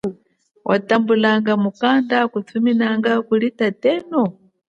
Watambulanga 0.69 1.51
mukanda 1.63 2.15
akuthuminanga 2.25 3.11
kuli 3.27 3.47
tatenu? 3.59 4.21